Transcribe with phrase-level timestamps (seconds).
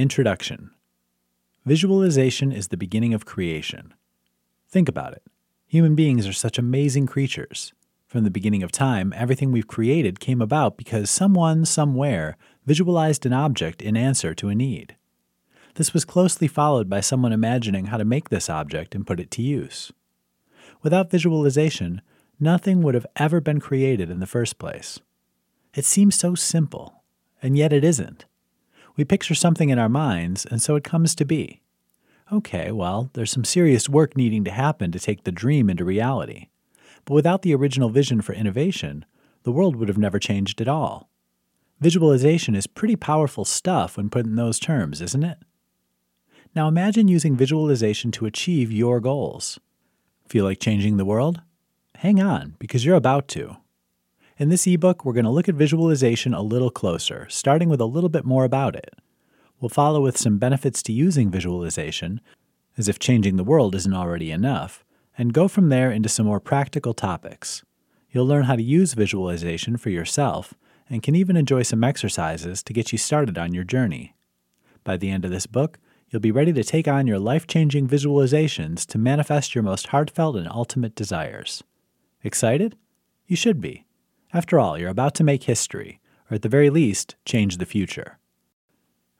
[0.00, 0.70] Introduction
[1.66, 3.92] Visualization is the beginning of creation.
[4.66, 5.22] Think about it.
[5.66, 7.74] Human beings are such amazing creatures.
[8.06, 13.34] From the beginning of time, everything we've created came about because someone, somewhere, visualized an
[13.34, 14.96] object in answer to a need.
[15.74, 19.30] This was closely followed by someone imagining how to make this object and put it
[19.32, 19.92] to use.
[20.82, 22.00] Without visualization,
[22.40, 24.98] nothing would have ever been created in the first place.
[25.74, 27.02] It seems so simple,
[27.42, 28.24] and yet it isn't.
[28.96, 31.62] We picture something in our minds, and so it comes to be.
[32.32, 36.48] Okay, well, there's some serious work needing to happen to take the dream into reality.
[37.04, 39.04] But without the original vision for innovation,
[39.42, 41.10] the world would have never changed at all.
[41.80, 45.38] Visualization is pretty powerful stuff when put in those terms, isn't it?
[46.54, 49.58] Now imagine using visualization to achieve your goals.
[50.28, 51.40] Feel like changing the world?
[51.96, 53.56] Hang on, because you're about to.
[54.40, 57.84] In this ebook, we're going to look at visualization a little closer, starting with a
[57.84, 58.94] little bit more about it.
[59.60, 62.22] We'll follow with some benefits to using visualization,
[62.78, 64.82] as if changing the world isn't already enough,
[65.18, 67.62] and go from there into some more practical topics.
[68.12, 70.54] You'll learn how to use visualization for yourself
[70.88, 74.14] and can even enjoy some exercises to get you started on your journey.
[74.84, 75.78] By the end of this book,
[76.08, 80.36] you'll be ready to take on your life changing visualizations to manifest your most heartfelt
[80.36, 81.62] and ultimate desires.
[82.24, 82.78] Excited?
[83.26, 83.84] You should be.
[84.32, 86.00] After all, you're about to make history,
[86.30, 88.18] or at the very least, change the future.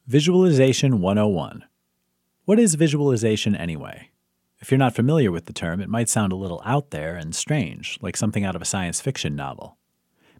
[0.06, 1.64] Visualization 101
[2.44, 4.10] What is visualization anyway?
[4.60, 7.34] If you're not familiar with the term, it might sound a little out there and
[7.34, 9.78] strange, like something out of a science fiction novel.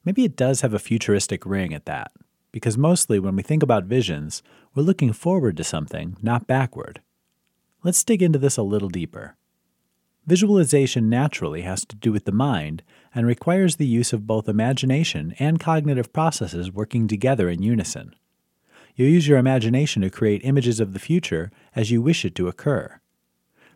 [0.04, 2.12] Maybe it does have a futuristic ring at that,
[2.52, 4.40] because mostly when we think about visions,
[4.74, 7.00] we're looking forward to something, not backward.
[7.82, 9.36] Let's dig into this a little deeper.
[10.26, 12.82] Visualization naturally has to do with the mind
[13.14, 18.14] and requires the use of both imagination and cognitive processes working together in unison.
[18.94, 22.48] You use your imagination to create images of the future as you wish it to
[22.48, 23.00] occur.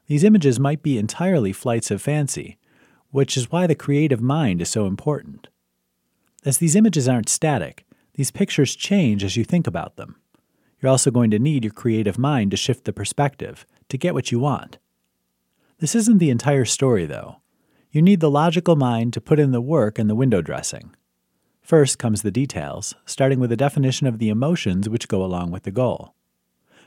[0.07, 2.59] These images might be entirely flights of fancy,
[3.11, 5.49] which is why the creative mind is so important.
[6.45, 10.17] As these images aren't static, these pictures change as you think about them.
[10.81, 14.31] You're also going to need your creative mind to shift the perspective to get what
[14.31, 14.79] you want.
[15.79, 17.37] This isn't the entire story, though.
[17.95, 20.97] You need the logical mind to put in the work and the window dressing.
[21.63, 25.63] First comes the details, starting with a definition of the emotions which go along with
[25.63, 26.13] the goal.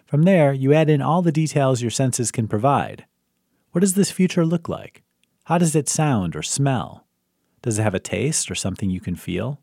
[0.06, 3.06] From there, you add in all the details your senses can provide.
[3.72, 5.02] What does this future look like?
[5.46, 7.08] How does it sound or smell?
[7.62, 9.62] Does it have a taste or something you can feel?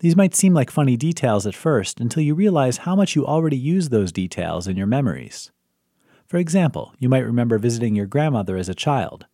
[0.00, 3.56] These might seem like funny details at first until you realize how much you already
[3.56, 5.52] use those details in your memories.
[6.26, 9.26] For example, you might remember visiting your grandmother as a child.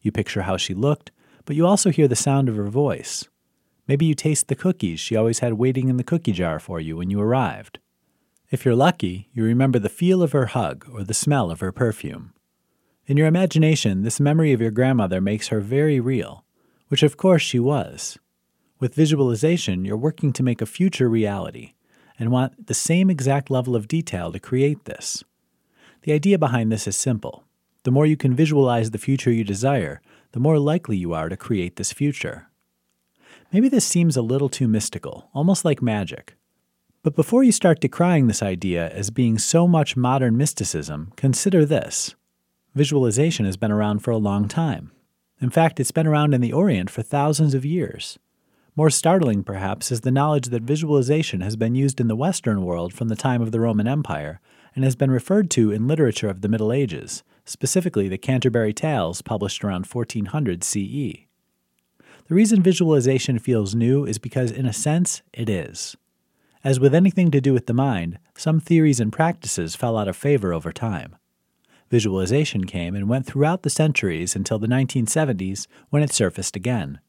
[0.00, 1.10] You picture how she looked,
[1.44, 3.28] but you also hear the sound of her voice.
[3.86, 6.96] Maybe you taste the cookies she always had waiting in the cookie jar for you
[6.96, 7.78] when you arrived.
[8.50, 11.72] If you're lucky, you remember the feel of her hug or the smell of her
[11.72, 12.32] perfume.
[13.06, 16.44] In your imagination, this memory of your grandmother makes her very real,
[16.88, 18.18] which of course she was.
[18.78, 21.72] With visualization, you're working to make a future reality
[22.18, 25.24] and want the same exact level of detail to create this.
[26.02, 27.44] The idea behind this is simple.
[27.84, 30.00] The more you can visualize the future you desire,
[30.32, 32.48] the more likely you are to create this future.
[33.52, 36.34] Maybe this seems a little too mystical, almost like magic.
[37.02, 42.14] But before you start decrying this idea as being so much modern mysticism, consider this.
[42.74, 44.92] Visualization has been around for a long time.
[45.40, 48.18] In fact, it's been around in the Orient for thousands of years.
[48.76, 52.92] More startling, perhaps, is the knowledge that visualization has been used in the Western world
[52.92, 54.40] from the time of the Roman Empire
[54.74, 59.22] and has been referred to in literature of the Middle Ages, specifically the Canterbury Tales
[59.22, 61.26] published around 1400 CE.
[62.28, 65.96] The reason visualization feels new is because, in a sense, it is.
[66.62, 70.16] As with anything to do with the mind, some theories and practices fell out of
[70.16, 71.16] favor over time.
[71.90, 77.00] Visualization came and went throughout the centuries until the 1970s when it surfaced again.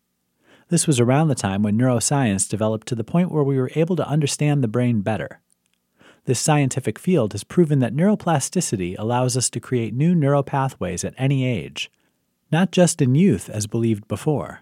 [0.69, 3.97] This was around the time when neuroscience developed to the point where we were able
[3.97, 5.41] to understand the brain better.
[6.29, 11.15] This scientific field has proven that neuroplasticity allows us to create new neural pathways at
[11.17, 11.89] any age,
[12.51, 14.59] not just in youth as believed before.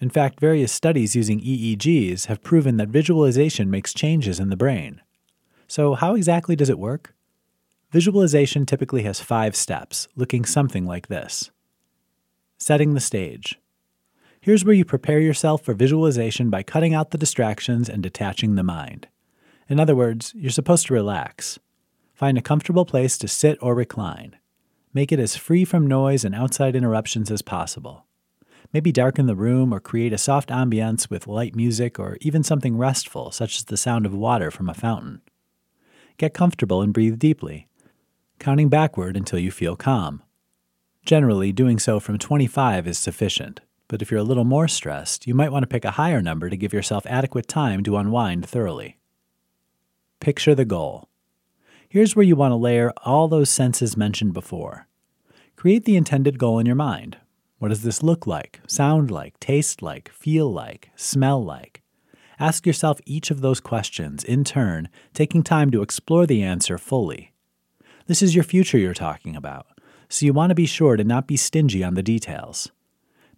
[0.00, 5.00] In fact, various studies using EEGs have proven that visualization makes changes in the brain.
[5.66, 7.12] So, how exactly does it work?
[7.90, 11.50] Visualization typically has five steps, looking something like this
[12.56, 13.58] Setting the stage.
[14.40, 18.62] Here's where you prepare yourself for visualization by cutting out the distractions and detaching the
[18.62, 19.08] mind.
[19.68, 21.58] In other words, you're supposed to relax.
[22.12, 24.36] Find a comfortable place to sit or recline.
[24.92, 28.06] Make it as free from noise and outside interruptions as possible.
[28.72, 32.76] Maybe darken the room or create a soft ambience with light music or even something
[32.76, 35.22] restful, such as the sound of water from a fountain.
[36.16, 37.68] Get comfortable and breathe deeply,
[38.38, 40.22] counting backward until you feel calm.
[41.04, 45.34] Generally, doing so from 25 is sufficient, but if you're a little more stressed, you
[45.34, 48.98] might want to pick a higher number to give yourself adequate time to unwind thoroughly.
[50.24, 51.10] Picture the goal.
[51.86, 54.86] Here's where you want to layer all those senses mentioned before.
[55.54, 57.18] Create the intended goal in your mind.
[57.58, 61.82] What does this look like, sound like, taste like, feel like, smell like?
[62.40, 67.34] Ask yourself each of those questions in turn, taking time to explore the answer fully.
[68.06, 69.66] This is your future you're talking about,
[70.08, 72.72] so you want to be sure to not be stingy on the details.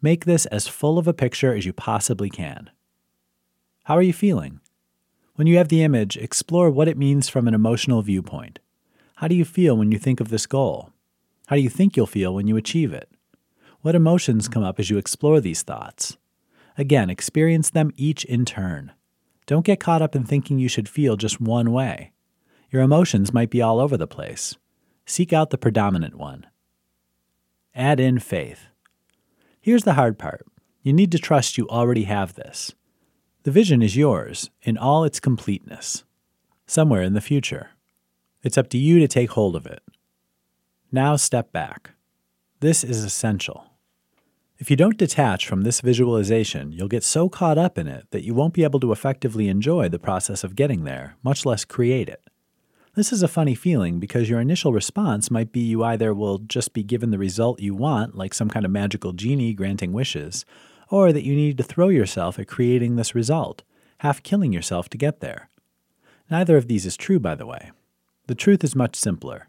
[0.01, 2.71] Make this as full of a picture as you possibly can.
[3.87, 4.61] How are you feeling?
[5.37, 8.59] When you have the image, explore what it means from an emotional viewpoint.
[9.17, 10.93] How do you feel when you think of this goal?
[11.49, 13.11] How do you think you'll feel when you achieve it?
[13.83, 16.17] What emotions come up as you explore these thoughts?
[16.79, 18.93] Again, experience them each in turn.
[19.45, 22.13] Don't get caught up in thinking you should feel just one way.
[22.71, 24.57] Your emotions might be all over the place.
[25.05, 26.47] Seek out the predominant one.
[27.75, 28.69] Add in faith.
[29.61, 30.47] Here's the hard part
[30.83, 32.73] you need to trust you already have this.
[33.47, 36.03] The vision is yours in all its completeness,
[36.67, 37.71] somewhere in the future.
[38.43, 39.85] It's up to you to take hold of it.
[40.91, 41.93] Now step back.
[42.59, 43.71] This is essential.
[44.59, 48.25] If you don't detach from this visualization, you'll get so caught up in it that
[48.25, 52.09] you won't be able to effectively enjoy the process of getting there, much less create
[52.09, 52.25] it.
[52.97, 56.73] This is a funny feeling because your initial response might be you either will just
[56.73, 60.45] be given the result you want, like some kind of magical genie granting wishes,
[60.91, 63.63] or that you need to throw yourself at creating this result,
[63.99, 65.49] half killing yourself to get there.
[66.31, 67.71] Neither of these is true, by the way.
[68.27, 69.49] The truth is much simpler.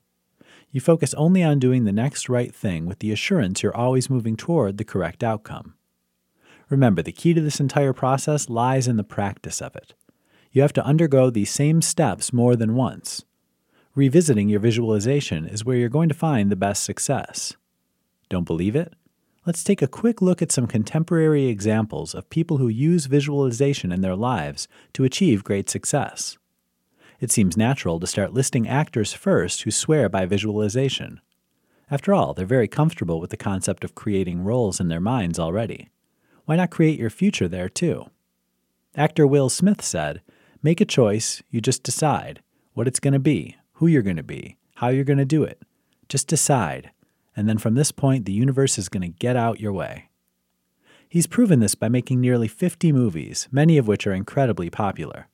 [0.71, 4.35] You focus only on doing the next right thing with the assurance you're always moving
[4.35, 5.75] toward the correct outcome.
[6.69, 9.93] Remember, the key to this entire process lies in the practice of it.
[10.51, 13.23] You have to undergo these same steps more than once,
[13.97, 17.55] Revisiting your visualization is where you're going to find the best success.
[18.29, 18.93] Don't believe it?
[19.47, 24.01] Let's take a quick look at some contemporary examples of people who use visualization in
[24.01, 26.37] their lives to achieve great success.
[27.21, 31.21] It seems natural to start listing actors first who swear by visualization.
[31.89, 35.91] After all, they're very comfortable with the concept of creating roles in their minds already.
[36.43, 38.07] Why not create your future there too?
[38.97, 40.21] Actor Will Smith said,
[40.61, 42.41] Make a choice, you just decide
[42.73, 45.43] what it's going to be, who you're going to be, how you're going to do
[45.43, 45.61] it.
[46.09, 46.91] Just decide,
[47.37, 50.09] and then from this point, the universe is going to get out your way.
[51.07, 55.27] He's proven this by making nearly 50 movies, many of which are incredibly popular.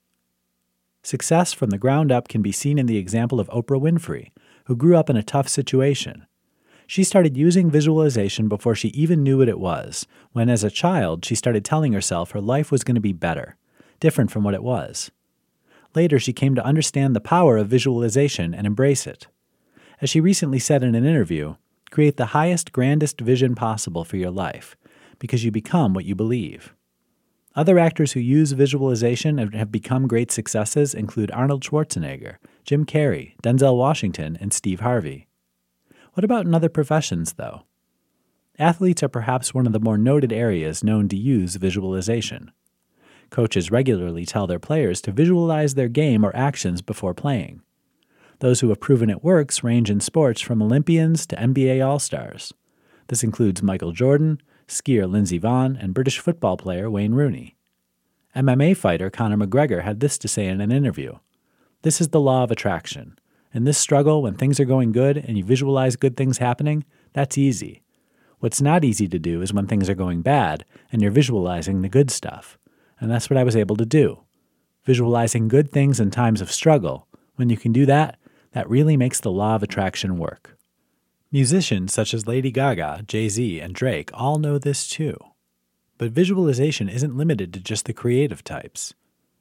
[1.02, 4.32] Success from the ground up can be seen in the example of Oprah Winfrey,
[4.66, 6.28] who grew up in a tough situation.
[6.86, 11.24] She started using visualization before she even knew what it was, when as a child
[11.24, 13.56] she started telling herself her life was going to be better,
[14.02, 15.10] different from what it was.
[15.96, 19.28] Later, she came to understand the power of visualization and embrace it.
[20.02, 21.56] As she recently said in an interview,
[21.94, 24.76] create the highest, grandest vision possible for your life,
[25.20, 26.74] because you become what you believe.
[27.56, 33.36] Other actors who use visualization and have become great successes include Arnold Schwarzenegger, Jim Carrey,
[33.44, 35.28] Denzel Washington, and Steve Harvey.
[36.14, 37.62] What about in other professions, though?
[38.58, 42.52] Athletes are perhaps one of the more noted areas known to use visualization.
[43.30, 47.62] Coaches regularly tell their players to visualize their game or actions before playing.
[48.40, 52.54] Those who have proven it works range in sports from Olympians to NBA All Stars.
[53.08, 57.56] This includes Michael Jordan, skier Lindsey Vonn, and British football player Wayne Rooney.
[58.36, 61.14] MMA fighter Conor McGregor had this to say in an interview
[61.84, 63.18] This is the law of attraction.
[63.54, 67.38] In this struggle, when things are going good and you visualize good things happening, that's
[67.38, 67.84] easy.
[68.40, 71.90] What's not easy to do is when things are going bad and you're visualizing the
[71.90, 72.58] good stuff.
[73.00, 74.24] And that's what I was able to do.
[74.86, 77.08] Visualizing good things in times of struggle.
[77.36, 78.18] When you can do that,
[78.54, 80.58] that really makes the law of attraction work.
[81.32, 85.18] Musicians such as Lady Gaga, Jay Z, and Drake all know this too.
[85.98, 88.94] But visualization isn't limited to just the creative types.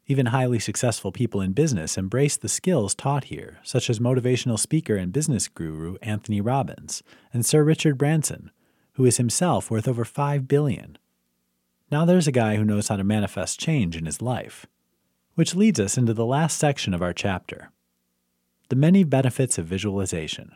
[0.07, 4.97] Even highly successful people in business embrace the skills taught here, such as motivational speaker
[4.97, 7.02] and business guru Anthony Robbins
[7.33, 8.50] and Sir Richard Branson,
[8.95, 10.99] who is himself worth over 5 billion.
[11.90, 14.66] Now there's a guy who knows how to manifest change in his life.
[15.35, 17.71] Which leads us into the last section of our chapter
[18.73, 20.50] the many benefits of visualization.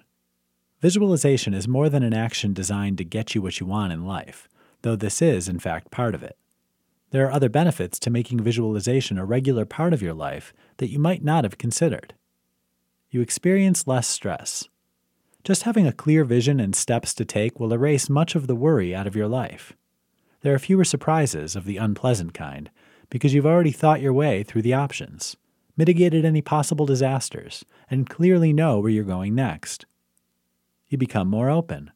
[0.80, 4.48] Visualization is more than an action designed to get you what you want in life,
[4.80, 6.38] though this is, in fact, part of it.
[7.10, 10.98] There are other benefits to making visualization a regular part of your life that you
[10.98, 12.14] might not have considered.
[13.10, 14.66] You experience less stress.
[15.44, 18.94] Just having a clear vision and steps to take will erase much of the worry
[18.94, 19.74] out of your life.
[20.40, 22.70] There are fewer surprises of the unpleasant kind
[23.10, 25.36] because you've already thought your way through the options.
[25.76, 29.86] Mitigated any possible disasters, and clearly know where you're going next.
[30.88, 31.90] You become more open.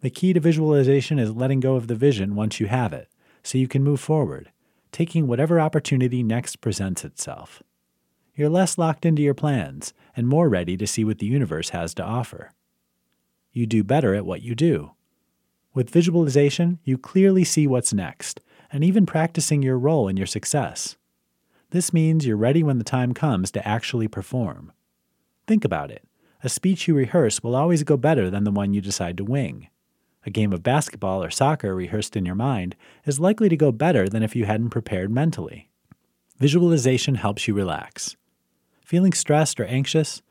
[0.00, 3.08] The key to visualization is letting go of the vision once you have it,
[3.42, 4.50] so you can move forward,
[4.92, 7.62] taking whatever opportunity next presents itself.
[8.34, 11.94] You're less locked into your plans and more ready to see what the universe has
[11.94, 12.50] to offer.
[13.52, 14.90] You do better at what you do.
[15.72, 20.96] With visualization, you clearly see what's next, and even practicing your role in your success.
[21.70, 24.72] This means you're ready when the time comes to actually perform.
[25.46, 26.04] Think about it.
[26.44, 29.68] A speech you rehearse will always go better than the one you decide to wing.
[30.24, 34.08] A game of basketball or soccer rehearsed in your mind is likely to go better
[34.08, 35.70] than if you hadn't prepared mentally.
[36.38, 38.16] Visualization helps you relax.
[38.84, 40.22] Feeling stressed or anxious?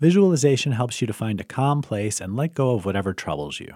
[0.00, 3.74] Visualization helps you to find a calm place and let go of whatever troubles you.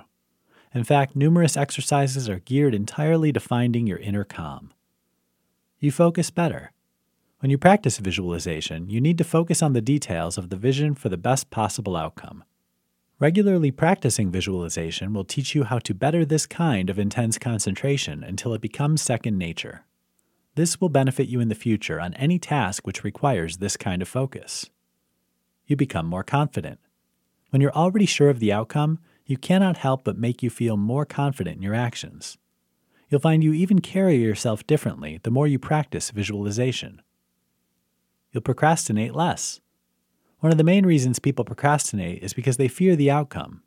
[0.74, 4.72] In fact, numerous exercises are geared entirely to finding your inner calm.
[5.78, 6.72] You focus better.
[7.44, 11.10] When you practice visualization, you need to focus on the details of the vision for
[11.10, 12.42] the best possible outcome.
[13.20, 18.54] Regularly practicing visualization will teach you how to better this kind of intense concentration until
[18.54, 19.84] it becomes second nature.
[20.54, 24.08] This will benefit you in the future on any task which requires this kind of
[24.08, 24.70] focus.
[25.66, 26.80] You become more confident.
[27.50, 31.04] When you're already sure of the outcome, you cannot help but make you feel more
[31.04, 32.38] confident in your actions.
[33.10, 37.02] You'll find you even carry yourself differently the more you practice visualization.
[38.34, 39.60] You'll procrastinate less.
[40.40, 43.62] One of the main reasons people procrastinate is because they fear the outcome.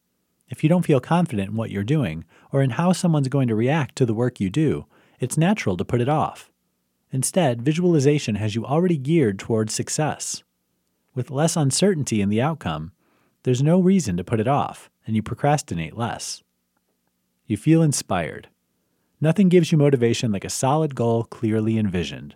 [0.50, 3.56] If you don't feel confident in what you're doing or in how someone's going to
[3.56, 4.86] react to the work you do,
[5.22, 6.52] it's natural to put it off.
[7.12, 10.44] Instead, visualization has you already geared towards success.
[11.16, 12.92] With less uncertainty in the outcome,
[13.44, 16.44] there's no reason to put it off, and you procrastinate less.
[17.46, 18.50] You feel inspired.
[19.22, 22.36] Nothing gives you motivation like a solid goal clearly envisioned.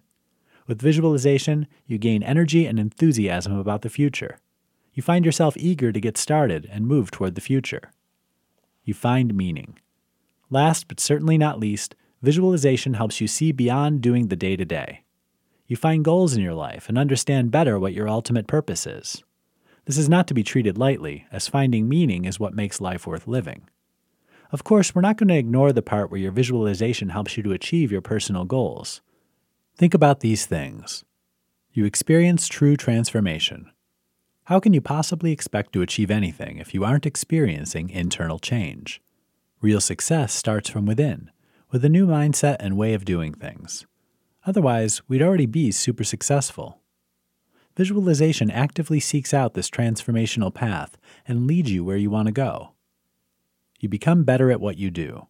[0.71, 4.37] With visualization, you gain energy and enthusiasm about the future.
[4.93, 7.91] You find yourself eager to get started and move toward the future.
[8.85, 9.77] You find meaning.
[10.49, 15.03] Last but certainly not least, Visualization helps you see beyond doing the day to day.
[15.67, 19.25] You find goals in your life and understand better what your ultimate purpose is.
[19.83, 23.27] This is not to be treated lightly, as finding meaning is what makes life worth
[23.27, 23.67] living.
[24.53, 27.51] Of course, we're not going to ignore the part where your visualization helps you to
[27.51, 29.01] achieve your personal goals.
[29.75, 31.03] Think about these things.
[31.73, 33.71] You experience true transformation.
[34.45, 39.01] How can you possibly expect to achieve anything if you aren't experiencing internal change?
[39.61, 41.31] Real success starts from within
[41.71, 43.85] with a new mindset and way of doing things.
[44.45, 46.81] Otherwise, we'd already be super successful.
[47.77, 52.73] Visualization actively seeks out this transformational path and leads you where you want to go.
[53.79, 55.27] You become better at what you do.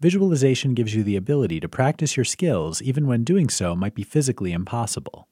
[0.00, 4.02] Visualization gives you the ability to practice your skills even when doing so might be
[4.02, 5.28] physically impossible.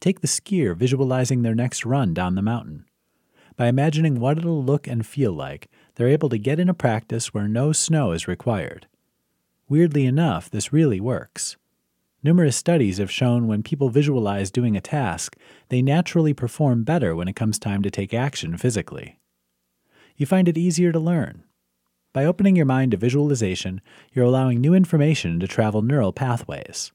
[0.00, 2.84] Take the skier visualizing their next run down the mountain.
[3.56, 7.32] By imagining what it'll look and feel like, they're able to get in a practice
[7.32, 8.88] where no snow is required.
[9.68, 11.56] Weirdly enough, this really works.
[12.24, 15.36] Numerous studies have shown when people visualize doing a task,
[15.68, 19.20] they naturally perform better when it comes time to take action physically.
[20.16, 21.44] You find it easier to learn.
[22.12, 23.80] By opening your mind to visualization,
[24.12, 26.92] you're allowing new information to travel neural pathways.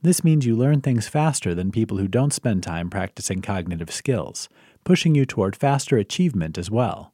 [0.00, 4.48] This means you learn things faster than people who don't spend time practicing cognitive skills,
[4.82, 7.12] pushing you toward faster achievement as well.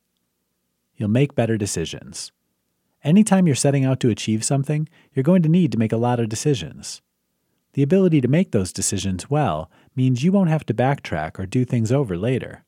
[0.96, 2.30] You'll make better decisions.
[3.02, 6.20] Anytime you're setting out to achieve something, you're going to need to make a lot
[6.20, 7.02] of decisions.
[7.72, 11.64] The ability to make those decisions well means you won't have to backtrack or do
[11.64, 12.64] things over later.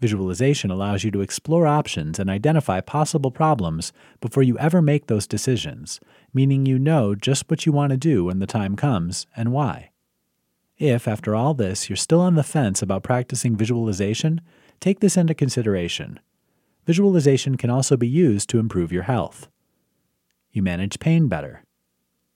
[0.00, 5.26] Visualization allows you to explore options and identify possible problems before you ever make those
[5.26, 6.00] decisions,
[6.32, 9.90] meaning you know just what you want to do when the time comes and why.
[10.78, 14.40] If, after all this, you're still on the fence about practicing visualization,
[14.80, 16.20] take this into consideration
[16.90, 19.48] visualization can also be used to improve your health.
[20.50, 21.62] You manage pain better.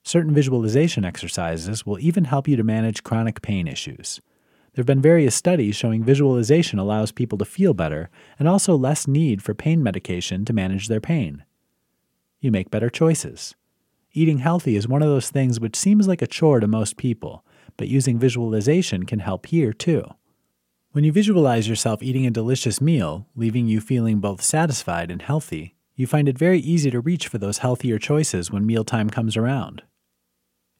[0.03, 4.21] Certain visualization exercises will even help you to manage chronic pain issues.
[4.75, 9.07] There have been various studies showing visualization allows people to feel better and also less
[9.07, 11.45] need for pain medication to manage their pain.
[12.41, 13.55] You make better choices.
[14.11, 17.45] Eating healthy is one of those things which seems like a chore to most people,
[17.77, 20.03] but using visualization can help here too.
[20.91, 25.75] When you visualize yourself eating a delicious meal, leaving you feeling both satisfied and healthy,
[25.95, 29.83] you find it very easy to reach for those healthier choices when mealtime comes around.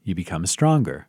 [0.03, 1.07] You become stronger.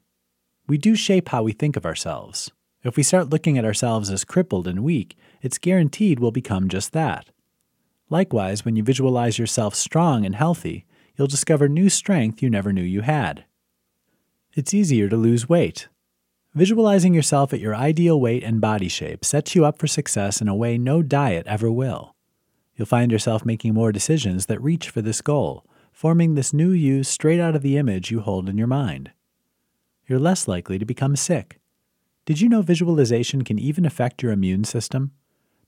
[0.69, 2.52] We do shape how we think of ourselves.
[2.83, 6.92] If we start looking at ourselves as crippled and weak, it's guaranteed we'll become just
[6.92, 7.30] that.
[8.09, 12.83] Likewise, when you visualize yourself strong and healthy, you'll discover new strength you never knew
[12.83, 13.45] you had.
[14.54, 15.88] It's easier to lose weight.
[16.54, 20.49] Visualizing yourself at your ideal weight and body shape sets you up for success in
[20.49, 22.14] a way no diet ever will.
[22.76, 27.02] You'll find yourself making more decisions that reach for this goal, forming this new you
[27.02, 29.11] straight out of the image you hold in your mind.
[30.06, 31.59] You're less likely to become sick.
[32.26, 35.12] Did you know visualization can even affect your immune system?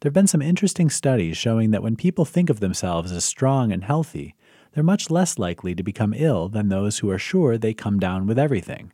[0.01, 3.71] There have been some interesting studies showing that when people think of themselves as strong
[3.71, 4.35] and healthy,
[4.73, 8.27] they're much less likely to become ill than those who are sure they come down
[8.27, 8.93] with everything.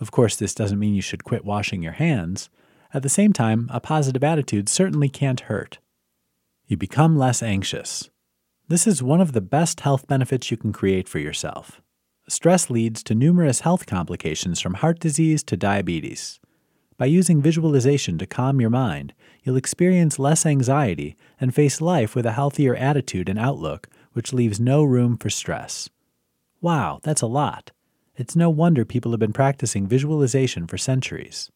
[0.00, 2.50] Of course, this doesn't mean you should quit washing your hands.
[2.92, 5.78] At the same time, a positive attitude certainly can't hurt.
[6.66, 8.10] You become less anxious.
[8.66, 11.80] This is one of the best health benefits you can create for yourself.
[12.28, 16.40] Stress leads to numerous health complications from heart disease to diabetes.
[16.98, 19.14] By using visualization to calm your mind,
[19.44, 24.58] you'll experience less anxiety and face life with a healthier attitude and outlook, which leaves
[24.58, 25.88] no room for stress.
[26.60, 27.70] Wow, that's a lot.
[28.16, 31.52] It's no wonder people have been practicing visualization for centuries.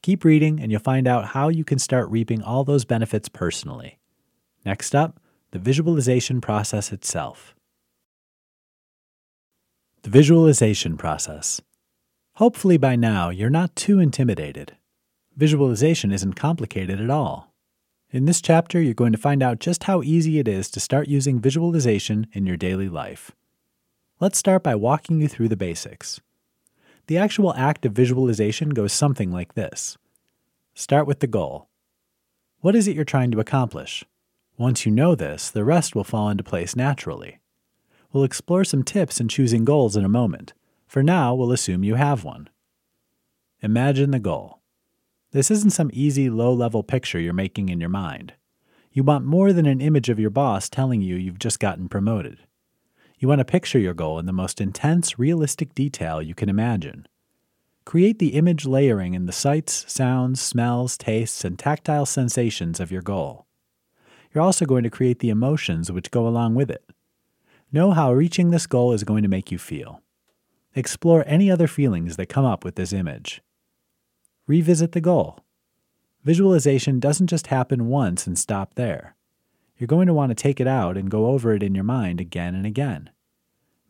[0.00, 3.98] Keep reading, and you'll find out how you can start reaping all those benefits personally.
[4.64, 7.54] Next up, the visualization process itself.
[10.04, 11.60] The visualization process.
[12.36, 14.74] Hopefully, by now, you're not too intimidated.
[15.36, 17.52] Visualization isn't complicated at all.
[18.10, 21.08] In this chapter, you're going to find out just how easy it is to start
[21.08, 23.32] using visualization in your daily life.
[24.18, 26.20] Let's start by walking you through the basics.
[27.08, 29.98] The actual act of visualization goes something like this
[30.74, 31.68] Start with the goal.
[32.60, 34.04] What is it you're trying to accomplish?
[34.56, 37.40] Once you know this, the rest will fall into place naturally.
[38.10, 40.54] We'll explore some tips in choosing goals in a moment.
[40.86, 42.48] For now, we'll assume you have one.
[43.60, 44.55] Imagine the goal.
[45.36, 48.32] This isn't some easy, low level picture you're making in your mind.
[48.90, 52.38] You want more than an image of your boss telling you you've just gotten promoted.
[53.18, 57.06] You want to picture your goal in the most intense, realistic detail you can imagine.
[57.84, 63.02] Create the image layering in the sights, sounds, smells, tastes, and tactile sensations of your
[63.02, 63.44] goal.
[64.32, 66.88] You're also going to create the emotions which go along with it.
[67.70, 70.00] Know how reaching this goal is going to make you feel.
[70.74, 73.42] Explore any other feelings that come up with this image.
[74.46, 75.44] Revisit the goal.
[76.24, 79.16] Visualization doesn't just happen once and stop there
[79.78, 82.20] you're going to want to take it out and go over it in your mind
[82.20, 83.10] again and again.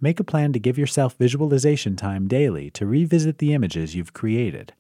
[0.01, 4.75] Make a plan to give yourself visualization time daily to revisit the images you've created.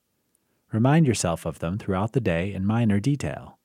[0.72, 3.58] Remind yourself of them throughout the day in minor detail.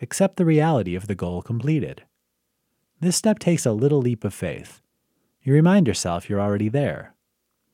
[0.00, 2.04] Accept the reality of the goal completed.
[3.00, 4.80] This step takes a little leap of faith.
[5.42, 7.14] You remind yourself you're already there.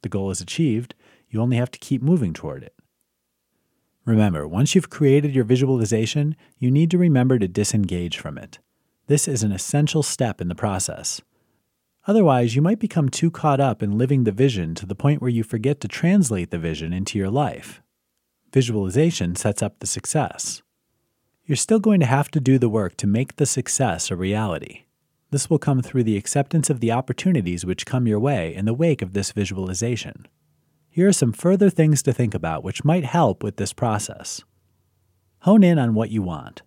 [0.02, 0.94] The goal is achieved,
[1.28, 2.73] you only have to keep moving toward it.
[4.04, 8.58] Remember, once you've created your visualization, you need to remember to disengage from it.
[9.06, 11.22] This is an essential step in the process.
[12.06, 15.30] Otherwise, you might become too caught up in living the vision to the point where
[15.30, 17.80] you forget to translate the vision into your life.
[18.52, 20.62] Visualization sets up the success.
[21.46, 24.84] You're still going to have to do the work to make the success a reality.
[25.30, 28.74] This will come through the acceptance of the opportunities which come your way in the
[28.74, 30.28] wake of this visualization.
[30.94, 34.44] Here are some further things to think about which might help with this process.
[35.40, 36.62] Hone in on what you want.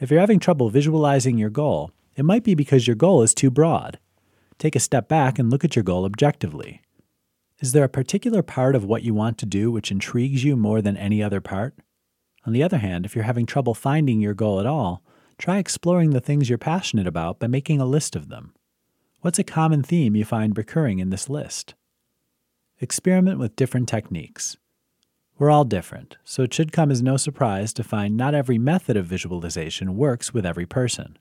[0.00, 3.50] If you're having trouble visualizing your goal, it might be because your goal is too
[3.50, 3.98] broad.
[4.56, 6.80] Take a step back and look at your goal objectively.
[7.60, 10.80] Is there a particular part of what you want to do which intrigues you more
[10.80, 11.74] than any other part?
[12.46, 15.04] On the other hand, if you're having trouble finding your goal at all,
[15.36, 18.54] try exploring the things you're passionate about by making a list of them.
[19.20, 21.74] What's a common theme you find recurring in this list?
[22.82, 24.56] Experiment with different techniques.
[25.38, 28.96] We're all different, so it should come as no surprise to find not every method
[28.96, 31.16] of visualization works with every person.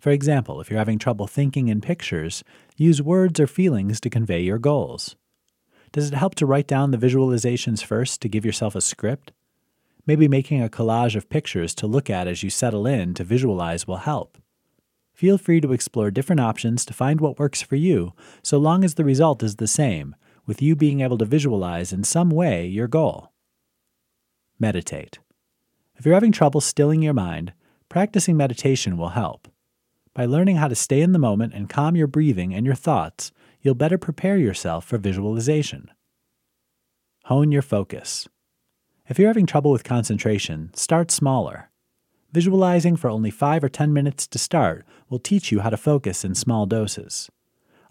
[0.00, 2.42] For example, if you're having trouble thinking in pictures,
[2.76, 5.14] use words or feelings to convey your goals.
[5.92, 9.30] Does it help to write down the visualizations first to give yourself a script?
[10.08, 13.86] Maybe making a collage of pictures to look at as you settle in to visualize
[13.86, 14.38] will help.
[15.14, 18.94] Feel free to explore different options to find what works for you, so long as
[18.94, 20.16] the result is the same
[20.50, 23.30] with you being able to visualize in some way your goal.
[24.58, 25.20] Meditate.
[25.94, 27.52] If you're having trouble stilling your mind,
[27.88, 29.46] practicing meditation will help.
[30.12, 33.30] By learning how to stay in the moment and calm your breathing and your thoughts,
[33.62, 35.88] you'll better prepare yourself for visualization.
[37.26, 38.26] Hone your focus.
[39.08, 41.70] If you're having trouble with concentration, start smaller.
[42.32, 46.24] Visualizing for only 5 or 10 minutes to start will teach you how to focus
[46.24, 47.30] in small doses.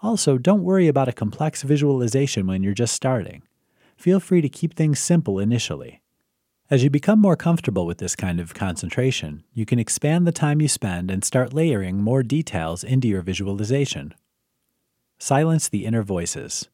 [0.02, 3.44] Also, don't worry about a complex visualization when you're just starting.
[3.98, 6.02] Feel free to keep things simple initially.
[6.70, 10.62] As you become more comfortable with this kind of concentration, you can expand the time
[10.62, 14.14] you spend and start layering more details into your visualization.
[15.18, 16.70] Silence the inner voices.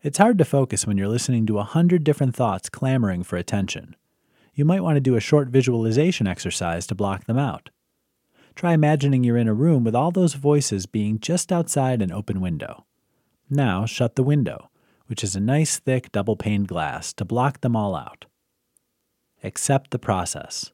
[0.00, 3.96] It's hard to focus when you're listening to a hundred different thoughts clamoring for attention.
[4.54, 7.68] You might want to do a short visualization exercise to block them out.
[8.54, 12.40] Try imagining you're in a room with all those voices being just outside an open
[12.40, 12.84] window.
[13.48, 14.70] Now shut the window,
[15.06, 18.26] which is a nice thick double paned glass, to block them all out.
[19.42, 20.70] Accept the process.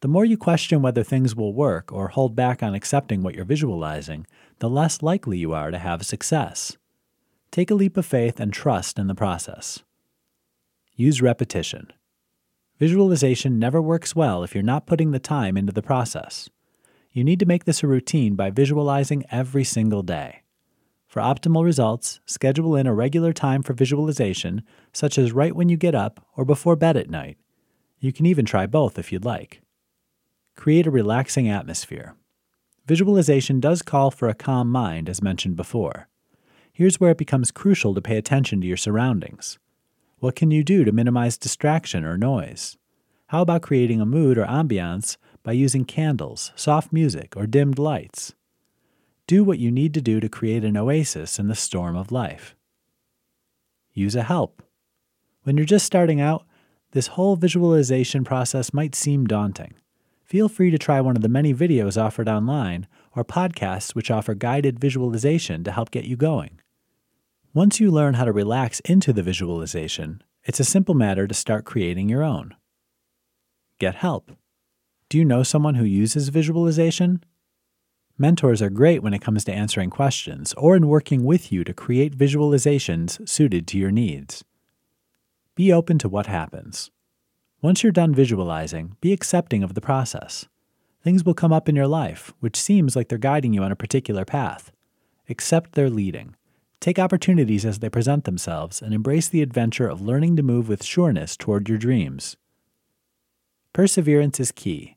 [0.00, 3.44] The more you question whether things will work or hold back on accepting what you're
[3.44, 4.26] visualizing,
[4.60, 6.76] the less likely you are to have success.
[7.50, 9.82] Take a leap of faith and trust in the process.
[10.94, 11.92] Use repetition.
[12.78, 16.48] Visualization never works well if you're not putting the time into the process.
[17.10, 20.42] You need to make this a routine by visualizing every single day.
[21.06, 25.76] For optimal results, schedule in a regular time for visualization, such as right when you
[25.76, 27.38] get up or before bed at night.
[27.98, 29.62] You can even try both if you'd like.
[30.54, 32.14] Create a relaxing atmosphere.
[32.86, 36.08] Visualization does call for a calm mind, as mentioned before.
[36.72, 39.58] Here's where it becomes crucial to pay attention to your surroundings.
[40.18, 42.76] What can you do to minimize distraction or noise?
[43.28, 45.16] How about creating a mood or ambiance
[45.48, 48.34] by using candles, soft music, or dimmed lights?
[49.26, 52.54] Do what you need to do to create an oasis in the storm of life.
[53.94, 54.62] Use a help.
[55.44, 56.44] When you're just starting out,
[56.90, 59.72] this whole visualization process might seem daunting.
[60.22, 64.34] Feel free to try one of the many videos offered online or podcasts which offer
[64.34, 66.60] guided visualization to help get you going.
[67.54, 71.64] Once you learn how to relax into the visualization, it's a simple matter to start
[71.64, 72.54] creating your own.
[73.78, 74.30] Get help.
[75.08, 77.24] Do you know someone who uses visualization?
[78.18, 81.72] Mentors are great when it comes to answering questions or in working with you to
[81.72, 84.44] create visualizations suited to your needs.
[85.54, 86.90] Be open to what happens.
[87.62, 90.46] Once you're done visualizing, be accepting of the process.
[91.02, 93.76] Things will come up in your life which seems like they're guiding you on a
[93.76, 94.72] particular path.
[95.28, 96.34] Accept their leading
[96.80, 100.84] Take opportunities as they present themselves and embrace the adventure of learning to move with
[100.84, 102.36] sureness toward your dreams.
[103.72, 104.96] Perseverance is key.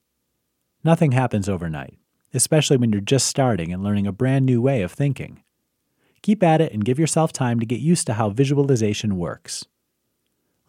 [0.84, 1.98] Nothing happens overnight,
[2.34, 5.44] especially when you're just starting and learning a brand new way of thinking.
[6.22, 9.66] Keep at it and give yourself time to get used to how visualization works.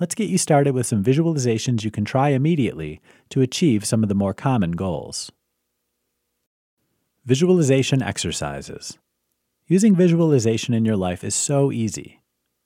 [0.00, 4.08] Let's get you started with some visualizations you can try immediately to achieve some of
[4.08, 5.30] the more common goals.
[7.24, 8.98] Visualization exercises.
[9.68, 12.20] Using visualization in your life is so easy.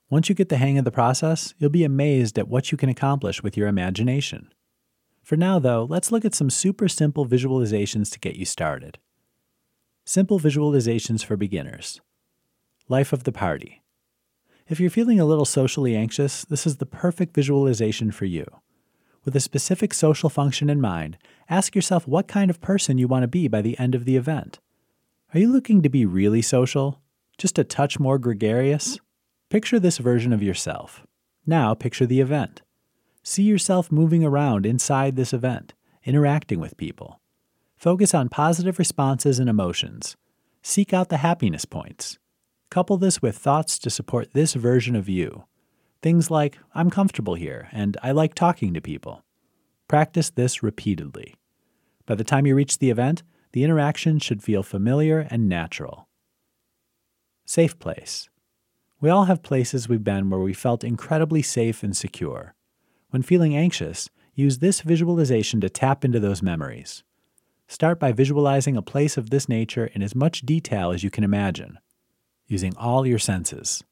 [0.08, 2.88] Once you get the hang of the process, you'll be amazed at what you can
[2.88, 4.50] accomplish with your imagination.
[5.26, 8.98] For now, though, let's look at some super simple visualizations to get you started.
[10.04, 12.00] Simple visualizations for beginners.
[12.88, 13.82] Life of the party.
[14.68, 18.46] If you're feeling a little socially anxious, this is the perfect visualization for you.
[19.24, 21.18] With a specific social function in mind,
[21.50, 24.14] ask yourself what kind of person you want to be by the end of the
[24.14, 24.60] event.
[25.34, 27.00] Are you looking to be really social?
[27.36, 29.00] Just a touch more gregarious?
[29.50, 31.04] Picture this version of yourself.
[31.44, 32.62] Now picture the event.
[33.28, 37.20] See yourself moving around inside this event, interacting with people.
[37.76, 40.16] Focus on positive responses and emotions.
[40.62, 42.20] Seek out the happiness points.
[42.70, 45.42] Couple this with thoughts to support this version of you.
[46.02, 49.24] Things like, I'm comfortable here and I like talking to people.
[49.88, 51.34] Practice this repeatedly.
[52.06, 56.08] By the time you reach the event, the interaction should feel familiar and natural.
[57.44, 58.28] Safe place.
[59.00, 62.55] We all have places we've been where we felt incredibly safe and secure.
[63.16, 67.02] When feeling anxious, use this visualization to tap into those memories.
[67.66, 71.24] Start by visualizing a place of this nature in as much detail as you can
[71.24, 71.78] imagine,
[72.46, 73.82] using all your senses.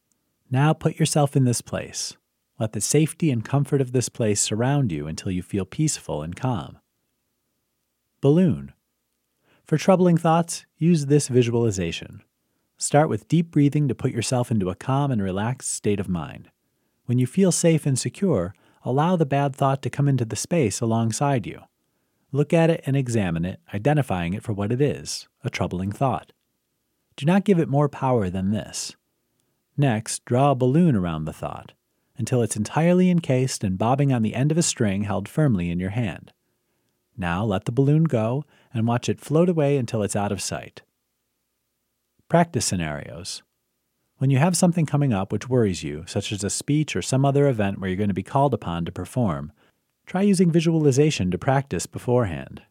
[0.50, 2.18] Now put yourself in this place.
[2.58, 6.36] Let the safety and comfort of this place surround you until you feel peaceful and
[6.36, 6.76] calm.
[8.20, 8.74] Balloon.
[9.64, 12.22] For troubling thoughts, use this visualization.
[12.76, 16.50] Start with deep breathing to put yourself into a calm and relaxed state of mind.
[17.06, 20.80] When you feel safe and secure, allow the bad thought to come into the space
[20.80, 21.60] alongside you.
[22.30, 26.32] Look at it and examine it, identifying it for what it is a troubling thought.
[27.16, 28.96] Do not give it more power than this.
[29.76, 31.72] Next, draw a balloon around the thought
[32.16, 35.80] until it's entirely encased and bobbing on the end of a string held firmly in
[35.80, 36.32] your hand.
[37.16, 40.82] Now let the balloon go and watch it float away until it's out of sight.
[42.28, 43.42] Practice scenarios.
[44.24, 47.26] When you have something coming up which worries you, such as a speech or some
[47.26, 49.52] other event where you're going to be called upon to perform,
[50.06, 52.62] try using visualization to practice beforehand.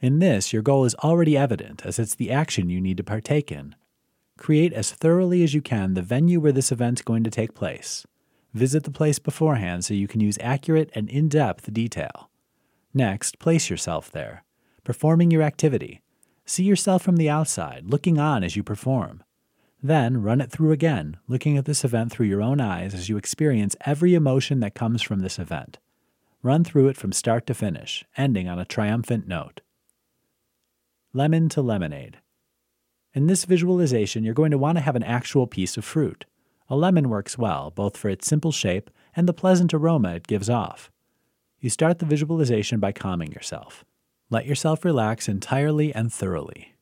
[0.00, 3.52] In this, your goal is already evident as it's the action you need to partake
[3.52, 3.76] in.
[4.36, 8.04] Create as thoroughly as you can the venue where this event's going to take place.
[8.52, 12.30] Visit the place beforehand so you can use accurate and in depth detail.
[12.92, 14.42] Next, place yourself there,
[14.82, 16.02] performing your activity.
[16.44, 19.22] See yourself from the outside, looking on as you perform.
[19.86, 23.16] Then run it through again, looking at this event through your own eyes as you
[23.16, 25.78] experience every emotion that comes from this event.
[26.42, 29.60] Run through it from start to finish, ending on a triumphant note.
[31.12, 32.18] Lemon to lemonade.
[33.14, 36.24] In this visualization, you're going to want to have an actual piece of fruit.
[36.68, 40.50] A lemon works well, both for its simple shape and the pleasant aroma it gives
[40.50, 40.90] off.
[41.60, 43.84] You start the visualization by calming yourself.
[44.30, 46.75] Let yourself relax entirely and thoroughly.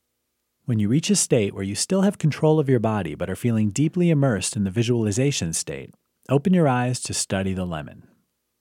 [0.65, 3.35] When you reach a state where you still have control of your body but are
[3.35, 5.93] feeling deeply immersed in the visualization state,
[6.27, 8.07] open your eyes to study the lemon.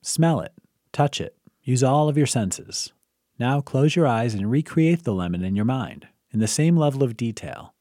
[0.02, 0.52] Smell it,
[0.92, 2.92] touch it, use all of your senses.
[3.38, 7.02] Now close your eyes and recreate the lemon in your mind, in the same level
[7.02, 7.72] of detail.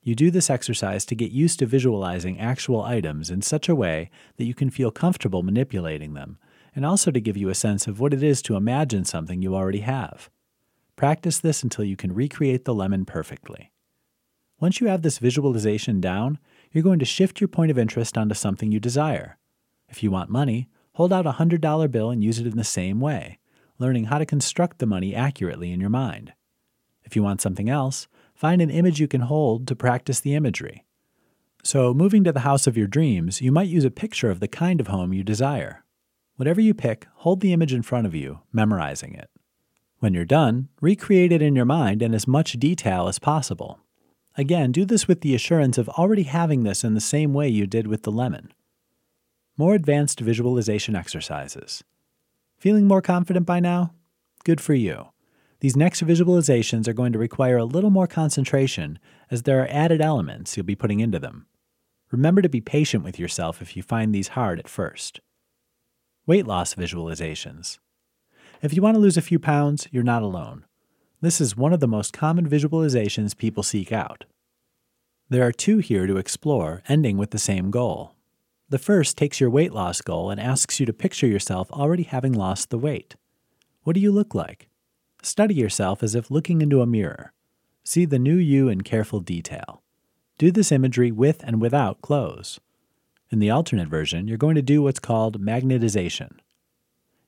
[0.00, 4.10] You do this exercise to get used to visualizing actual items in such a way
[4.36, 6.38] that you can feel comfortable manipulating them,
[6.72, 9.56] and also to give you a sense of what it is to imagine something you
[9.56, 10.30] already have.
[10.96, 13.72] Practice this until you can recreate the lemon perfectly.
[14.60, 16.38] Once you have this visualization down,
[16.70, 19.36] you're going to shift your point of interest onto something you desire.
[19.88, 23.00] If you want money, hold out a $100 bill and use it in the same
[23.00, 23.38] way,
[23.78, 26.32] learning how to construct the money accurately in your mind.
[27.02, 30.84] If you want something else, find an image you can hold to practice the imagery.
[31.64, 34.48] So, moving to the house of your dreams, you might use a picture of the
[34.48, 35.84] kind of home you desire.
[36.36, 39.30] Whatever you pick, hold the image in front of you, memorizing it.
[40.02, 43.78] When you're done, recreate it in your mind in as much detail as possible.
[44.36, 47.68] Again, do this with the assurance of already having this in the same way you
[47.68, 48.52] did with the lemon.
[49.56, 51.84] More advanced visualization exercises.
[52.58, 53.94] Feeling more confident by now?
[54.42, 55.10] Good for you.
[55.60, 58.98] These next visualizations are going to require a little more concentration
[59.30, 61.46] as there are added elements you'll be putting into them.
[62.10, 65.20] Remember to be patient with yourself if you find these hard at first.
[66.26, 67.78] Weight loss visualizations.
[68.62, 70.66] If you want to lose a few pounds, you're not alone.
[71.20, 74.24] This is one of the most common visualizations people seek out.
[75.28, 78.14] There are two here to explore, ending with the same goal.
[78.68, 82.32] The first takes your weight loss goal and asks you to picture yourself already having
[82.32, 83.16] lost the weight.
[83.82, 84.68] What do you look like?
[85.24, 87.32] Study yourself as if looking into a mirror.
[87.82, 89.82] See the new you in careful detail.
[90.38, 92.60] Do this imagery with and without clothes.
[93.28, 96.38] In the alternate version, you're going to do what's called magnetization.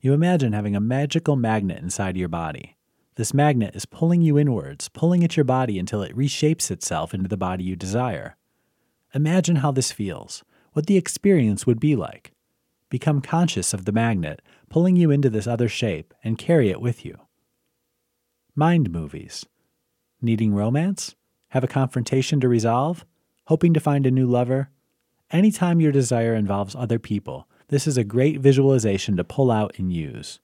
[0.04, 2.76] You imagine having a magical magnet inside your body.
[3.14, 7.26] This magnet is pulling you inwards, pulling at your body until it reshapes itself into
[7.26, 8.36] the body you desire.
[9.14, 12.32] Imagine how this feels, what the experience would be like.
[12.90, 17.06] Become conscious of the magnet pulling you into this other shape and carry it with
[17.06, 17.20] you.
[18.54, 19.46] Mind movies.
[20.20, 21.14] Needing romance?
[21.48, 23.06] Have a confrontation to resolve?
[23.46, 24.68] Hoping to find a new lover?
[25.30, 29.92] Anytime your desire involves other people, this is a great visualization to pull out and
[29.92, 30.40] use.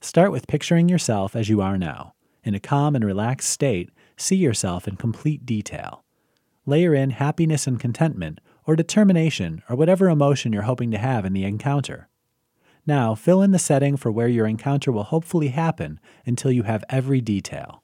[0.00, 2.14] Start with picturing yourself as you are now.
[2.42, 6.04] In a calm and relaxed state, see yourself in complete detail.
[6.66, 11.32] Layer in happiness and contentment, or determination, or whatever emotion you're hoping to have in
[11.32, 12.08] the encounter.
[12.86, 16.84] Now, fill in the setting for where your encounter will hopefully happen until you have
[16.88, 17.82] every detail.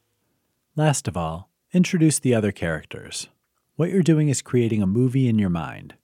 [0.74, 3.28] Last of all, introduce the other characters.
[3.76, 5.94] What you're doing is creating a movie in your mind.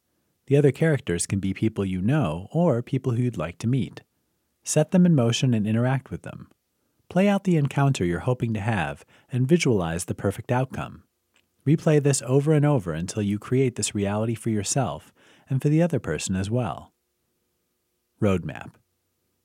[0.47, 4.03] The other characters can be people you know or people who you'd like to meet.
[4.65, 6.49] Set them in motion and interact with them.
[7.09, 11.03] Play out the encounter you're hoping to have and visualize the perfect outcome.
[11.67, 15.13] Replay this over and over until you create this reality for yourself
[15.49, 16.93] and for the other person as well.
[18.21, 18.73] Roadmap.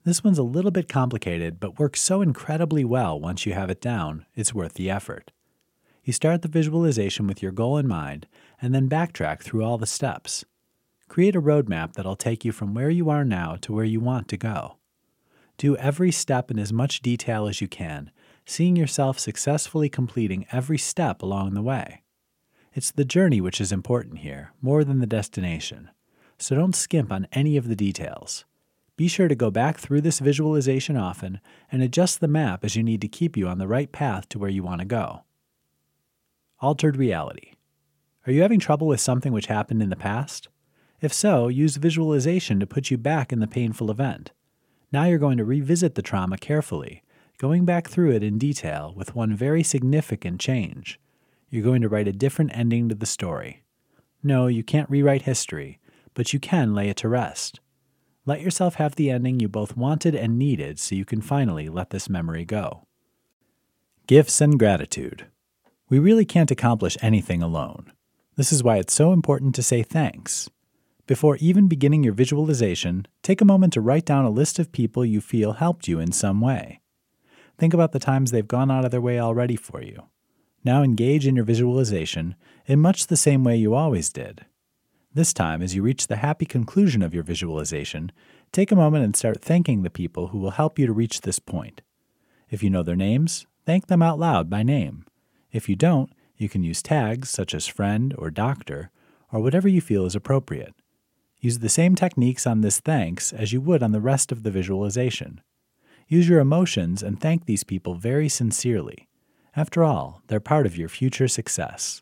[0.04, 3.82] This one's a little bit complicated, but works so incredibly well once you have it
[3.82, 5.32] down, it's worth the effort.
[6.04, 8.28] You start the visualization with your goal in mind
[8.62, 10.46] and then backtrack through all the steps.
[11.08, 14.28] Create a roadmap that'll take you from where you are now to where you want
[14.28, 14.78] to go.
[15.58, 18.12] Do every step in as much detail as you can,
[18.46, 22.04] seeing yourself successfully completing every step along the way.
[22.74, 25.90] It's the journey which is important here, more than the destination.
[26.38, 28.46] So don't skimp on any of the details.
[28.96, 31.40] Be sure to go back through this visualization often
[31.72, 34.40] and adjust the map as you need to keep you on the right path to
[34.40, 35.24] where you want to go.
[36.60, 37.54] Altered reality.
[38.26, 40.50] Are you having trouble with something which happened in the past?
[41.00, 44.32] If so, use visualization to put you back in the painful event.
[44.92, 47.04] Now you're going to revisit the trauma carefully,
[47.38, 51.00] going back through it in detail with one very significant change.
[51.50, 53.64] You're going to write a different ending to the story.
[54.24, 55.80] No, you can't rewrite history,
[56.14, 57.60] but you can lay it to rest.
[58.26, 61.92] Let yourself have the ending you both wanted and needed so you can finally let
[61.92, 62.88] this memory go.
[64.08, 65.28] Gifts and gratitude.
[65.90, 67.92] We really can't accomplish anything alone.
[68.36, 70.50] This is why it's so important to say thanks.
[71.08, 75.06] Before even beginning your visualization, take a moment to write down a list of people
[75.06, 76.82] you feel helped you in some way.
[77.58, 80.04] Think about the times they've gone out of their way already for you.
[80.66, 84.46] Now engage in your visualization in much the same way you always did.
[85.14, 88.12] This time, as you reach the happy conclusion of your visualization,
[88.52, 91.40] take a moment and start thanking the people who will help you to reach this
[91.40, 91.82] point.
[92.50, 95.06] If you know their names, thank them out loud by name.
[95.54, 98.92] If you don't, you can use tags such as friend or doctor,
[99.32, 100.76] or whatever you feel is appropriate.
[101.40, 104.52] Use the same techniques on this thanks as you would on the rest of the
[104.52, 105.42] visualization.
[106.08, 109.08] Use your emotions and thank these people very sincerely.
[109.56, 112.02] After all, they're part of your future success.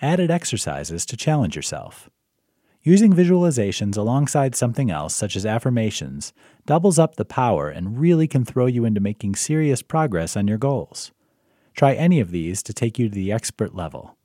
[0.00, 2.10] Added exercises to challenge yourself.
[2.82, 6.32] Using visualizations alongside something else, such as affirmations,
[6.66, 10.58] doubles up the power and really can throw you into making serious progress on your
[10.58, 11.12] goals.
[11.74, 14.16] Try any of these to take you to the expert level.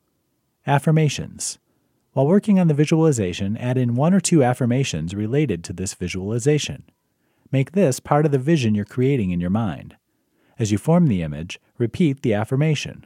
[0.65, 1.59] Affirmations.
[2.17, 6.85] While working on the visualization, add in one or two affirmations related to this visualization.
[7.51, 9.97] Make this part of the vision you're creating in your mind.
[10.57, 13.05] As you form the image, repeat the affirmation.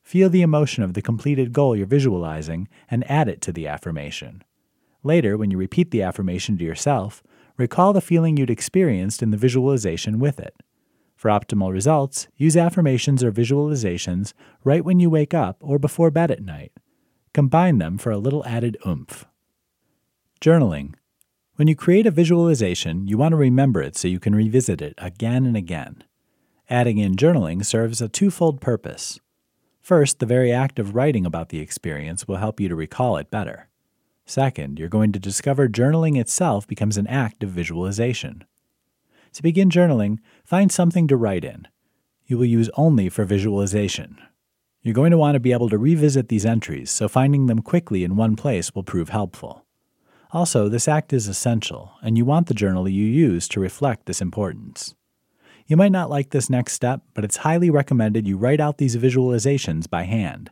[0.00, 4.42] Feel the emotion of the completed goal you're visualizing and add it to the affirmation.
[5.02, 7.22] Later, when you repeat the affirmation to yourself,
[7.58, 10.54] recall the feeling you'd experienced in the visualization with it.
[11.14, 14.32] For optimal results, use affirmations or visualizations
[14.64, 16.72] right when you wake up or before bed at night.
[17.36, 19.26] Combine them for a little added oomph.
[20.40, 20.94] Journaling.
[21.56, 24.94] When you create a visualization, you want to remember it so you can revisit it
[24.96, 26.02] again and again.
[26.70, 29.20] Adding in journaling serves a twofold purpose.
[29.82, 33.30] First, the very act of writing about the experience will help you to recall it
[33.30, 33.68] better.
[34.24, 38.44] Second, you're going to discover journaling itself becomes an act of visualization.
[39.34, 41.68] To begin journaling, find something to write in.
[42.24, 44.16] You will use only for visualization.
[44.86, 48.04] You're going to want to be able to revisit these entries, so finding them quickly
[48.04, 49.64] in one place will prove helpful.
[50.30, 54.20] Also, this act is essential, and you want the journal you use to reflect this
[54.20, 54.94] importance.
[55.66, 58.94] You might not like this next step, but it's highly recommended you write out these
[58.94, 60.50] visualizations by hand.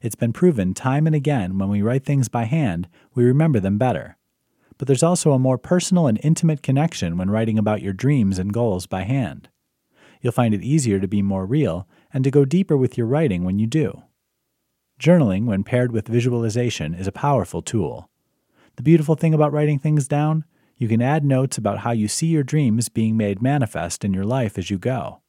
[0.00, 3.76] It's been proven time and again when we write things by hand, we remember them
[3.76, 4.16] better.
[4.78, 8.50] But there's also a more personal and intimate connection when writing about your dreams and
[8.50, 9.50] goals by hand.
[10.22, 13.44] You'll find it easier to be more real and to go deeper with your writing
[13.44, 14.04] when you do.
[14.98, 18.08] Journaling, when paired with visualization, is a powerful tool.
[18.76, 20.44] The beautiful thing about writing things down
[20.76, 24.24] you can add notes about how you see your dreams being made manifest in your
[24.24, 25.20] life as you go.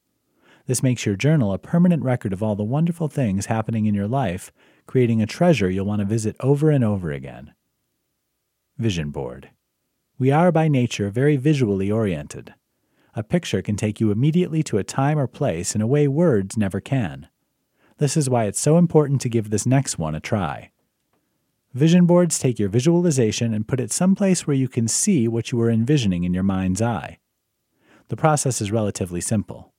[0.65, 4.07] This makes your journal a permanent record of all the wonderful things happening in your
[4.07, 4.51] life,
[4.87, 7.53] creating a treasure you'll want to visit over and over again.
[8.77, 9.51] Vision Board.
[10.17, 12.55] We are by nature very visually oriented.
[13.17, 16.57] A picture can take you immediately to a time or place in a way words
[16.57, 17.29] never can.
[17.97, 20.71] This is why it's so important to give this next one a try.
[21.73, 25.61] Vision boards take your visualization and put it someplace where you can see what you
[25.61, 27.19] are envisioning in your mind's eye.
[28.09, 29.73] The process is relatively simple.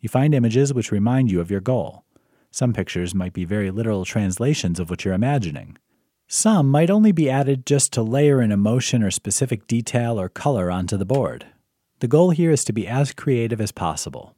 [0.00, 2.04] You find images which remind you of your goal.
[2.50, 5.78] Some pictures might be very literal translations of what you're imagining.
[6.28, 10.70] Some might only be added just to layer an emotion or specific detail or color
[10.70, 11.46] onto the board.
[12.04, 14.36] The goal here is to be as creative as possible.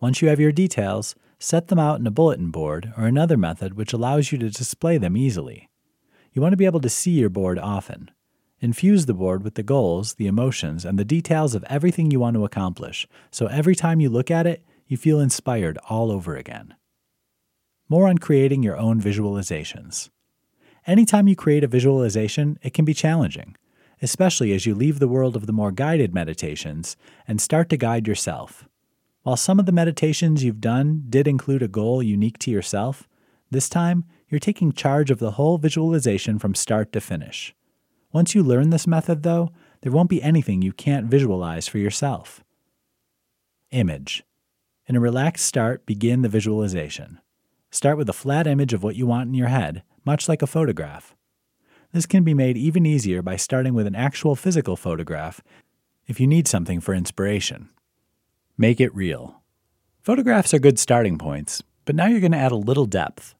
[0.00, 3.74] Once you have your details, set them out in a bulletin board or another method
[3.74, 5.70] which allows you to display them easily.
[6.32, 8.10] You want to be able to see your board often.
[8.58, 12.34] Infuse the board with the goals, the emotions, and the details of everything you want
[12.34, 16.74] to accomplish, so every time you look at it, you feel inspired all over again.
[17.88, 20.10] More on creating your own visualizations.
[20.88, 23.54] Anytime you create a visualization, it can be challenging,
[24.02, 28.06] especially as you leave the world of the more guided meditations and start to guide
[28.06, 28.68] yourself.
[29.22, 33.08] While some of the meditations you've done did include a goal unique to yourself,
[33.50, 37.54] this time you're taking charge of the whole visualization from start to finish.
[38.12, 42.44] Once you learn this method, though, there won't be anything you can't visualize for yourself.
[43.72, 44.22] Image.
[44.86, 47.18] In a relaxed start, begin the visualization.
[47.72, 50.46] Start with a flat image of what you want in your head, much like a
[50.46, 51.15] photograph.
[51.92, 55.40] This can be made even easier by starting with an actual physical photograph
[56.06, 57.68] if you need something for inspiration.
[58.58, 59.42] Make it real.
[60.02, 63.34] Photographs are good starting points, but now you're going to add a little depth.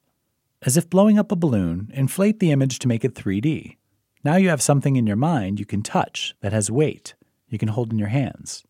[0.63, 3.77] As if blowing up a balloon, inflate the image to make it 3D.
[4.25, 7.15] Now you have something in your mind you can touch that has weight
[7.49, 8.65] you can hold in your hands.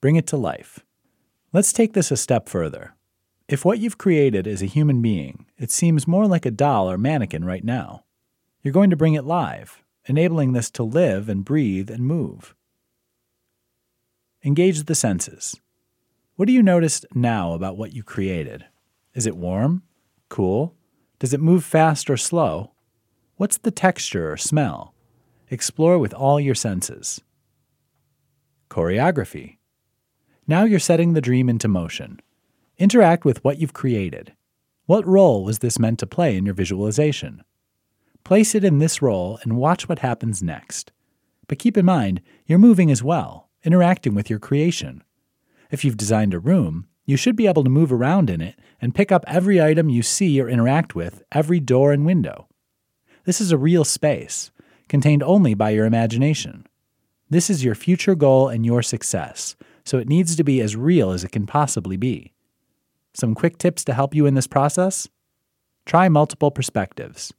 [0.00, 0.80] Bring it to life.
[1.52, 2.94] Let's take this a step further.
[3.48, 6.98] If what you've created is a human being, it seems more like a doll or
[6.98, 8.04] mannequin right now.
[8.62, 12.54] You're going to bring it live, enabling this to live and breathe and move.
[14.44, 15.60] Engage the senses.
[16.36, 18.64] What do you notice now about what you created?
[19.14, 19.82] Is it warm?
[20.28, 20.74] Cool?
[21.18, 22.72] Does it move fast or slow?
[23.36, 24.94] What's the texture or smell?
[25.50, 27.20] Explore with all your senses.
[28.70, 29.58] Choreography.
[30.46, 32.20] Now you're setting the dream into motion.
[32.76, 34.34] Interact with what you've created.
[34.86, 37.42] What role was this meant to play in your visualization?
[38.28, 40.92] Place it in this role and watch what happens next.
[41.46, 45.02] But keep in mind, you're moving as well, interacting with your creation.
[45.70, 48.94] If you've designed a room, you should be able to move around in it and
[48.94, 52.48] pick up every item you see or interact with, every door and window.
[53.24, 54.50] This is a real space,
[54.90, 56.66] contained only by your imagination.
[57.30, 59.56] This is your future goal and your success,
[59.86, 62.34] so it needs to be as real as it can possibly be.
[63.14, 65.08] Some quick tips to help you in this process?
[65.86, 67.32] Try multiple perspectives.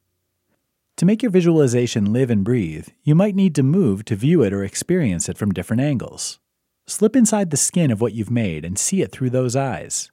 [1.00, 4.52] To make your visualization live and breathe, you might need to move to view it
[4.52, 6.42] or experience it from different angles.
[6.88, 10.12] Slip inside the skin of what you've made and see it through those eyes.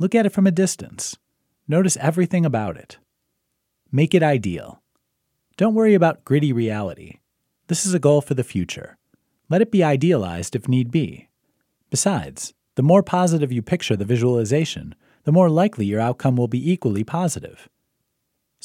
[0.00, 1.16] Look at it from a distance.
[1.68, 2.98] Notice everything about it.
[3.92, 4.82] Make it ideal.
[5.56, 7.20] Don't worry about gritty reality.
[7.68, 8.98] This is a goal for the future.
[9.48, 11.28] Let it be idealized if need be.
[11.88, 16.72] Besides, the more positive you picture the visualization, the more likely your outcome will be
[16.72, 17.68] equally positive.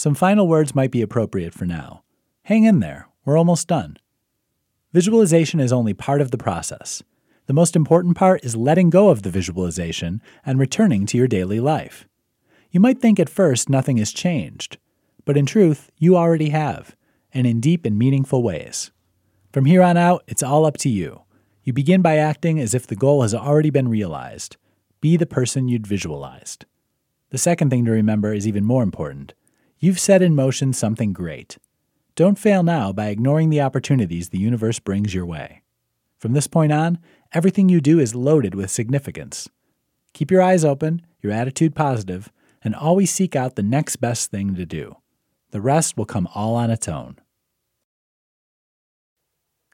[0.02, 2.02] Some final words might be appropriate for now.
[2.45, 3.97] Hang in there, we're almost done.
[4.93, 7.04] Visualization is only part of the process.
[7.45, 11.60] The most important part is letting go of the visualization and returning to your daily
[11.60, 12.08] life.
[12.72, 14.80] You might think at first nothing has changed,
[15.24, 16.95] but in truth, you already have,
[17.32, 18.89] and in deep and meaningful ways.
[19.54, 21.22] From here on out, it's all up to you.
[21.64, 24.58] You begin by acting as if the goal has already been realized.
[24.99, 26.66] Be the person you'd visualized.
[27.30, 29.36] The second thing to remember is even more important.
[29.84, 31.58] You've set in motion something great.
[32.14, 35.64] Don't fail now by ignoring the opportunities the universe brings your way.
[36.20, 37.00] From this point on,
[37.34, 39.50] everything you do is loaded with significance.
[40.14, 42.32] Keep your eyes open, your attitude positive,
[42.64, 44.98] and always seek out the next best thing to do.
[45.50, 47.18] The rest will come all on its own.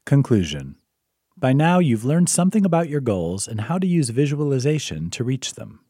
[0.05, 0.77] Conclusion
[1.35, 5.55] by now, you've learned something about your goals and how to use visualization to reach
[5.55, 5.81] them.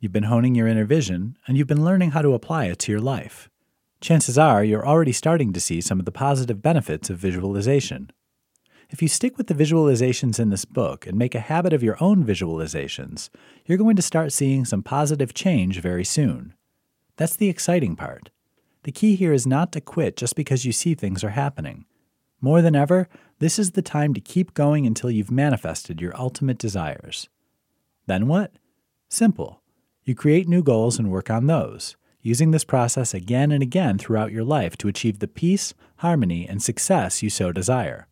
[0.00, 2.92] You've been honing your inner vision, and you've been learning how to apply it to
[2.92, 3.48] your life.
[4.04, 8.12] Chances are you're already starting to see some of the positive benefits of visualization.
[8.90, 11.96] If you stick with the visualizations in this book and make a habit of your
[12.00, 13.30] own visualizations,
[13.64, 16.52] you're going to start seeing some positive change very soon.
[17.16, 18.28] That's the exciting part.
[18.82, 21.86] The key here is not to quit just because you see things are happening.
[22.42, 26.58] More than ever, this is the time to keep going until you've manifested your ultimate
[26.58, 27.30] desires.
[28.06, 28.52] Then what?
[29.08, 29.62] Simple.
[30.04, 34.32] You create new goals and work on those, using this process again and again throughout
[34.32, 38.08] your life to achieve the peace, harmony, and success you so desire.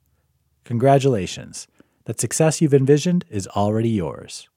[0.65, 1.67] Congratulations.
[2.05, 4.49] That success you've envisioned is already yours.